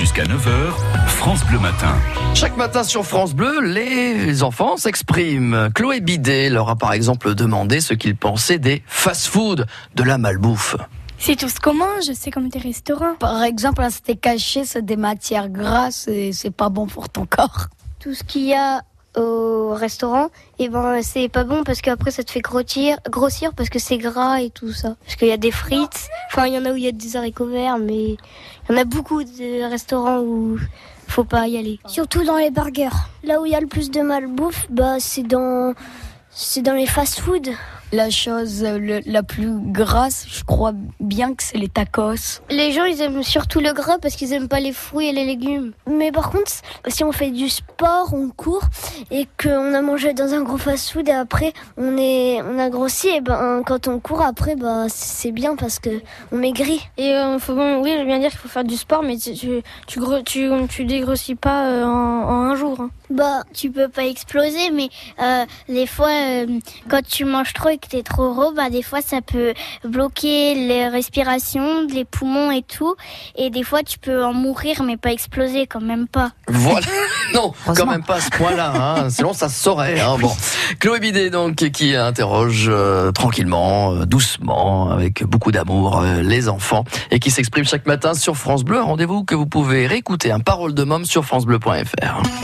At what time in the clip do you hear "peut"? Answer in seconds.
69.20-69.54